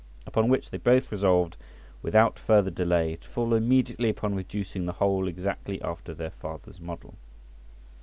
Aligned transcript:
Upon 0.25 0.47
which 0.49 0.71
they 0.71 0.79
both 0.79 1.11
resolved 1.11 1.57
without 2.01 2.39
further 2.39 2.71
delay 2.71 3.17
to 3.17 3.27
fall 3.29 3.53
immediately 3.53 4.09
upon 4.09 4.33
reducing 4.33 4.87
the 4.87 4.93
whole 4.93 5.27
exactly 5.27 5.79
after 5.83 6.15
their 6.15 6.31
father's 6.31 6.79
model. 6.79 7.13